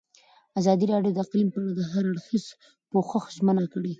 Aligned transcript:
ازادي 0.59 0.85
راډیو 0.93 1.13
د 1.15 1.17
اقلیم 1.25 1.47
په 1.51 1.57
اړه 1.61 1.71
د 1.75 1.81
هر 1.91 2.03
اړخیز 2.11 2.45
پوښښ 2.91 3.25
ژمنه 3.35 3.63
کړې. 3.73 3.89